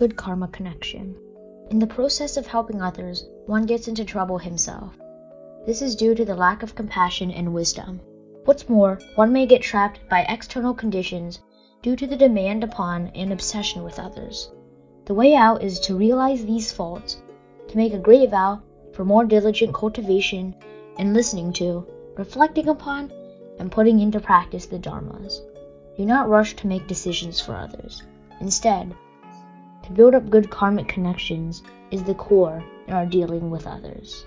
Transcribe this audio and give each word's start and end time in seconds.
Good 0.00 0.16
karma 0.16 0.48
connection. 0.48 1.14
In 1.68 1.78
the 1.78 1.86
process 1.86 2.38
of 2.38 2.46
helping 2.46 2.80
others, 2.80 3.28
one 3.44 3.66
gets 3.66 3.86
into 3.86 4.02
trouble 4.02 4.38
himself. 4.38 4.96
This 5.66 5.82
is 5.82 5.94
due 5.94 6.14
to 6.14 6.24
the 6.24 6.34
lack 6.34 6.62
of 6.62 6.74
compassion 6.74 7.30
and 7.30 7.52
wisdom. 7.52 8.00
What's 8.46 8.66
more, 8.66 8.98
one 9.16 9.30
may 9.30 9.44
get 9.44 9.60
trapped 9.60 10.00
by 10.08 10.22
external 10.22 10.72
conditions 10.72 11.40
due 11.82 11.96
to 11.96 12.06
the 12.06 12.16
demand 12.16 12.64
upon 12.64 13.08
and 13.08 13.30
obsession 13.30 13.84
with 13.84 13.98
others. 13.98 14.50
The 15.04 15.12
way 15.12 15.34
out 15.34 15.62
is 15.62 15.78
to 15.80 15.98
realize 15.98 16.46
these 16.46 16.72
faults, 16.72 17.20
to 17.68 17.76
make 17.76 17.92
a 17.92 17.98
great 17.98 18.30
vow 18.30 18.62
for 18.94 19.04
more 19.04 19.26
diligent 19.26 19.74
cultivation 19.74 20.54
and 20.96 21.12
listening 21.12 21.52
to, 21.60 21.86
reflecting 22.16 22.70
upon, 22.70 23.12
and 23.58 23.70
putting 23.70 24.00
into 24.00 24.18
practice 24.18 24.64
the 24.64 24.78
Dharmas. 24.78 25.42
Do 25.98 26.06
not 26.06 26.30
rush 26.30 26.56
to 26.56 26.66
make 26.66 26.86
decisions 26.86 27.38
for 27.38 27.54
others. 27.54 28.02
Instead, 28.40 28.94
to 29.90 29.96
build 29.96 30.14
up 30.14 30.30
good 30.30 30.50
karmic 30.50 30.86
connections 30.88 31.62
is 31.90 32.04
the 32.04 32.14
core 32.14 32.62
in 32.86 32.94
our 32.94 33.06
dealing 33.06 33.50
with 33.50 33.66
others. 33.66 34.24